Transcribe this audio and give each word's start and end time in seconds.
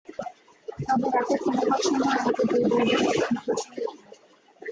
তবে 0.79 1.07
রাতে 1.13 1.35
ঘুমুবার 1.41 1.79
সময় 1.85 2.15
আমাদের 2.15 2.45
দুই 2.51 2.63
ভাইবোনকে 2.69 3.19
দুপাশে 3.27 3.67
নিয়ে 3.69 3.85
ঘুমুতেন। 3.87 4.19